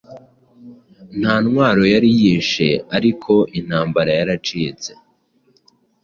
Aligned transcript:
Nta 1.19 1.35
ntwaro 1.43 1.83
yari 1.93 2.09
yishe 2.19 2.67
ariko 2.97 3.33
intambara 3.59 4.11
yaracitse 4.19 4.89